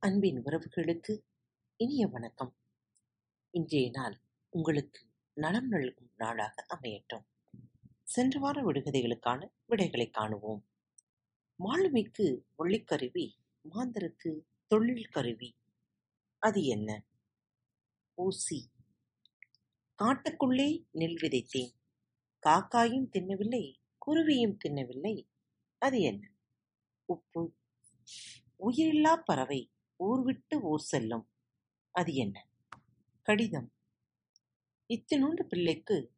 அன்பின் 0.00 0.44
உறவுகளுக்கு 0.44 1.22
இனிய 1.76 2.06
வணக்கம். 2.06 2.56
இன்றைய 3.50 3.90
நாள் 3.90 4.20
உங்களுக்கு 4.48 5.06
நலம் 5.32 5.68
நல்கும் 5.68 6.12
நாளாக 6.16 6.66
அமையட்டும். 6.68 7.24
சென்ற 8.02 8.40
வார 8.40 8.62
விடுகதைகளுக்கான 8.62 9.48
விடைகளைக் 9.68 10.12
காணுவோம். 10.12 10.68
மாலுமிக்கு 11.64 12.44
ஒள்ளிக்கருவி, 12.58 13.32
மாந்தருக்கு 13.70 14.40
தொழில் 14.66 15.08
கருவி. 15.08 15.56
அது 16.38 16.64
என்ன? 16.64 17.06
ஊசி. 18.14 18.70
காட்டுக்குள்ளே 20.04 20.86
நெல் 20.90 21.16
விதைத்தேன். 21.16 21.72
காக்காயும் 22.46 23.08
தின்னவில்லை, 23.08 23.80
குருவியும் 24.06 24.56
தின்னவில்லை. 24.64 25.28
அது 25.78 26.00
என்ன? 26.00 26.32
உப்பு. 27.04 27.54
உயிரில்லாப் 28.58 29.22
பறவை 29.24 29.72
ஊர் 29.98 30.22
விட்டு 30.22 30.60
ஊர் 30.60 30.80
செல்லும். 30.80 31.30
அது 31.90 32.14
என்ன? 32.14 32.48
கடிதம். 33.22 33.72
இத்துணூண்டு 34.88 35.42
பிள்ளைக்கு 35.42 36.14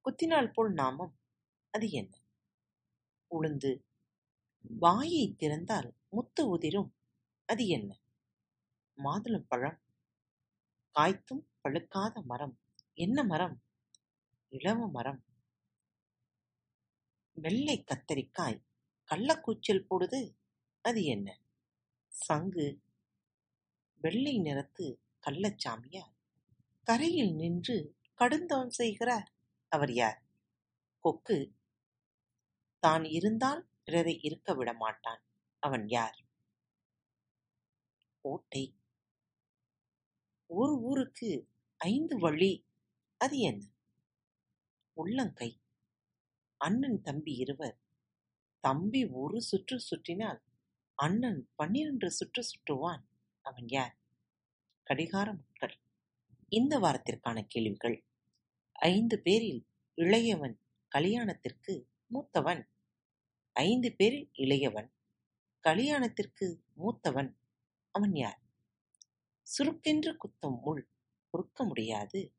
குத்தினால் 0.00 0.52
போல் 0.52 0.72
நாமம். 0.72 1.18
அது 1.70 1.90
என்ன? 1.90 2.22
உளுந்து. 3.30 3.82
வாயை 4.78 5.34
திறந்தால் 5.38 5.96
முத்து 6.08 6.48
உதிரும். 6.48 6.96
அது 7.44 7.66
என்ன? 7.66 8.00
மாதுளம் 8.96 9.44
பழம் 9.48 9.82
காய்த்தும் 10.90 11.50
பழுக்காத 11.62 12.24
மரம். 12.24 12.60
என்ன 12.94 13.24
மரம்? 13.24 13.62
இலவ 14.48 14.88
மரம். 14.88 15.24
வெள்ளைக் 17.32 17.88
கத்தரிக்காய் 17.88 18.64
கள்ளக்கூச்சல் 19.10 19.86
போடுது. 19.90 20.36
அது 20.80 21.04
என்ன? 21.04 21.40
சங்கு. 22.08 22.82
வெள்ளை 24.04 24.38
நிறத்து 24.38 24.86
கள்ளச்சாமியார் 25.26 26.14
கரையில் 26.82 27.34
நின்று 27.34 27.76
கடுந்தவம் 28.20 28.68
செய்கிறார். 28.68 29.34
அவர் 29.68 29.92
யார்? 29.92 30.22
கொக்கு. 30.98 31.54
தான் 32.78 33.04
இருந்தால் 33.04 33.68
பிறரை 33.84 34.20
இருக்க 34.20 34.54
விட 34.54 34.72
மாட்டான் 34.72 35.22
அவன் 35.58 35.88
யார்? 35.88 36.18
ஓட்டை. 38.20 38.64
ஒரு 40.46 40.80
ஊருக்கு 40.80 41.50
ஐந்து 41.76 42.18
வழி. 42.18 42.52
அது 43.20 43.38
என்ன? 43.38 43.64
உள்ளங்கை. 44.92 45.60
அண்ணன் 46.56 47.00
தம்பி 47.00 47.32
இருவர். 47.32 47.78
தம்பி 48.60 49.06
ஒரு 49.06 49.40
சுற்று 49.40 49.78
சுற்றினால் 49.78 50.40
அண்ணன் 50.94 51.50
பன்னிரண்டு 51.54 52.10
சுற்று 52.10 52.42
சுற்றுவான். 52.42 53.04
அவன் 53.44 53.68
யார்? 53.68 53.98
கடிகார 54.82 55.32
முட்கள். 55.32 55.80
இந்த 56.48 56.78
வாரத்திற்கான 56.78 57.44
கேள்விகள். 57.46 58.06
ஐந்து 58.72 59.20
பேரில் 59.20 59.66
இளையவன் 59.96 60.58
கலியாணத்திற்கு 60.94 61.86
மூத்தவன். 62.14 62.66
ஐந்து 63.52 63.94
பேரில் 63.94 64.30
இளையவன் 64.32 64.92
கலியாணத்திற்கு 65.68 66.62
மூத்தவன். 66.76 67.34
அவன் 67.90 68.14
யார்? 68.14 68.42
சுருக்கென்று 69.42 70.16
குத்தும் 70.16 70.60
முள் 70.60 70.90
பொறுக்க 71.30 71.64
முடியாது. 71.64 72.34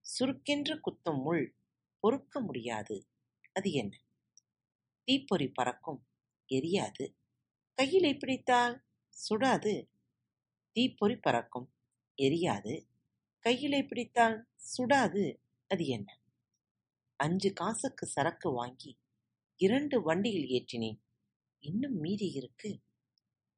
சுருக்கென்று 0.00 0.80
குத்தும் 0.80 1.22
முள் 1.22 1.56
பொறுக்க 2.00 2.40
முடியாது. 2.40 3.08
அது 3.52 3.72
என்ன? 3.72 4.00
தீப்பொறி 5.04 5.48
பறக்கும் 5.48 6.06
எரியாது. 6.48 7.14
கையிலை 7.74 8.16
பிடித்தால் 8.16 8.84
சுடாது. 9.28 9.89
தீப்பொறி 10.72 11.16
பறக்கும் 11.16 11.72
எரியாது. 12.22 12.86
கையிலே 13.38 13.82
பிடித்தால் 13.82 14.48
சுடாது. 14.78 15.36
அது 15.66 15.86
என்ன? 15.86 16.20
அஞ்சு 17.16 17.52
காசுக்கு 17.52 18.06
சரக்கு 18.06 18.52
வாங்கி 18.52 18.98
இரண்டு 19.56 20.02
வண்டியில் 20.02 20.48
ஏற்றினேன். 20.48 21.00
இன்னும் 21.58 21.94
மீதி 21.94 22.32
இருக்கு. 22.32 22.82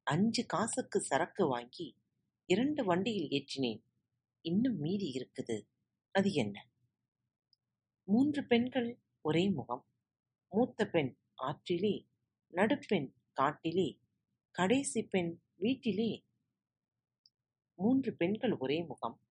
அஞ்சு 0.03 0.45
காசுக்கு 0.45 1.01
சரக்கு 1.01 1.47
வாங்கி 1.47 1.97
இரண்டு 2.45 2.83
வண்டியில் 2.83 3.29
ஏற்றினேன். 3.29 3.83
இன்னும் 4.41 4.77
மீதி 4.77 5.11
இருக்குது. 5.11 5.67
அது 6.11 6.33
என்ன? 6.33 6.69
மூன்று 8.03 8.45
பெண்கள் 8.45 9.01
ஒரே 9.21 9.49
முகம். 9.49 9.87
மூத்த 10.49 10.85
பெண் 10.85 11.17
ஆற்றிலே, 11.43 12.07
நடுப்பெண் 12.47 13.13
காட்டிலே, 13.33 13.99
கடைசி 14.51 15.03
பெண் 15.03 15.41
வீட்டிலே. 15.55 16.25
மூன்று 17.75 18.15
பெண்கள் 18.15 18.57
ஒரே 18.57 18.83
முகம். 18.83 19.21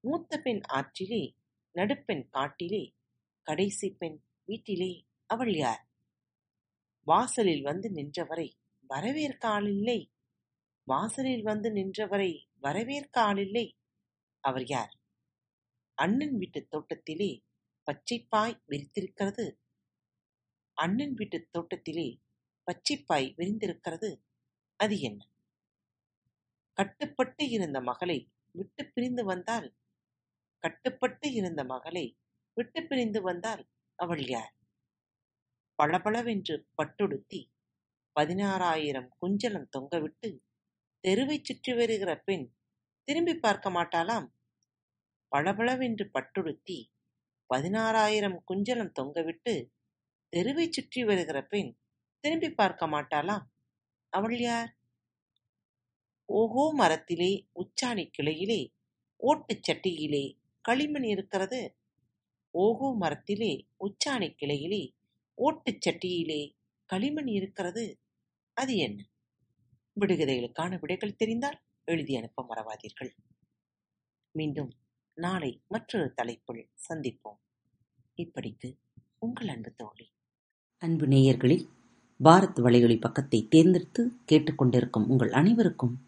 மூத்த 0.00 0.38
பெண் 0.38 0.60
ஆற்றிலே, 0.68 1.36
நடுப்பெண் 1.72 2.28
காட்டிலே, 2.28 2.94
கடைசி 3.42 3.90
பெண் 3.90 4.22
வீட்டிலே. 4.44 5.06
அவள் 5.26 5.54
யார்? 5.54 5.88
வாசலில் 7.04 7.62
வந்து 7.62 7.92
நின்றவரை 7.92 8.52
வரவேற்க 8.86 9.48
ஆளில்லை. 9.48 10.10
வாசலில் 10.84 11.42
வந்து 11.42 11.70
நின்றவரை 11.72 12.46
வரவேற்க 12.54 13.20
ஆளில்லை. 13.20 13.72
அவர் 14.40 14.64
யார்? 14.64 14.98
அண்ணன் 15.94 16.36
வீட்டுத் 16.36 16.70
தோட்டத்திலே 16.70 17.44
பச்சைப்பாய் 17.84 18.62
விரித்திருக்கிறது. 18.68 19.54
அண்ணன் 20.72 21.14
வீட்டுத் 21.14 21.52
தோட்டத்திலே 21.52 22.20
பச்சைப்பாய் 22.66 23.34
விரிந்திருக்கிறது. 23.34 24.22
அது 24.76 25.00
என்ன? 25.00 25.28
கட்டுப்பட்டு 26.78 27.48
இருந்த 27.48 27.80
மகளை 27.80 28.30
விட்டுப் 28.50 28.94
பிரிந்து 28.94 29.24
வந்தால் 29.24 29.74
கட்டுப்பட்டு 30.58 31.32
இருந்த 31.32 31.64
மகளை 31.64 32.16
விட்டுப் 32.54 32.88
பிரிந்து 32.88 33.22
வந்தால் 33.22 33.68
அவள் 33.94 34.26
யார்? 34.26 34.54
பளபளவென்று 35.74 36.66
பட்டுடுத்தி 36.76 37.40
பதினாறாயிரம் 38.16 39.08
குஞ்சலம் 39.20 39.68
தொங்கவிட்டு 39.78 40.40
தெருவைச் 41.04 41.44
சுற்றி 41.44 41.74
வருகிற 41.74 42.20
பெண் 42.20 42.46
திரும்பிப் 43.04 43.42
பார்க்க 43.42 43.70
மாட்டாளாம். 43.70 44.28
பளபளவென்று 45.28 46.10
பட்டுடுத்தி 46.14 46.78
பதினாறாயிரம் 47.54 48.38
குஞ்சலம் 48.48 48.92
தொங்கவிட்டு 49.00 49.70
தெருவைச் 50.36 50.72
சுற்றி 50.72 51.04
வருகிற 51.04 51.42
பெண் 51.42 51.76
திரும்பிப் 52.24 52.56
பார்க்க 52.56 52.86
மாட்டாளாம். 52.86 53.46
அவள் 54.12 54.38
யார்? 54.38 54.77
ஓகோ 56.32 56.72
மரத்திலே 56.72 57.48
உச்சாணிக் 57.54 58.10
கிளையிலே 58.22 58.74
ஓட்டுச் 59.16 59.70
சட்டியிலே 59.70 60.38
களிமண் 60.60 61.02
இருக்கிறது. 61.02 61.76
ஓகோ 62.58 62.96
மரத்திலே 63.00 63.66
உச்சாணிக் 63.80 64.36
கிளையிலே 64.40 64.92
ஓட்டுச் 65.34 65.88
சட்டியிலே 65.88 66.54
களிமண் 66.86 67.26
இருக்கிறது. 67.26 68.00
அது 68.52 68.76
என்ன? 68.76 69.08
விடுகதைகளுக்கான 70.00 70.80
விடைகள் 70.80 71.16
தெரிந்தால் 71.16 71.60
எழுதி 71.84 72.16
அனுப்ப 72.16 72.46
மறவாதீர்கள். 72.48 73.10
மீண்டும் 74.30 74.72
நாளை 75.14 75.62
மற்றொரு 75.68 76.12
தலைப்பில் 76.12 76.70
சந்திப்போம். 76.88 77.38
இப்படிக்கு 78.16 78.78
உங்கள் 79.18 79.48
அன்பு 79.48 79.72
தோழி. 79.74 80.12
அன்பு 80.78 81.06
நேயர்களில் 81.06 81.68
பாரத் 82.24 82.60
வலையொலி 82.60 83.00
பக்கத்தை 83.00 83.48
தேர்ந்தெடுத்து 83.48 84.12
கேட்டுக்கொண்டிருக்கும் 84.32 85.06
உங்கள் 85.06 85.32
அனைவருக்கும் 85.32 86.07